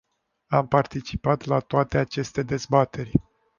[0.47, 3.11] Am participat la toate aceste dezbateri.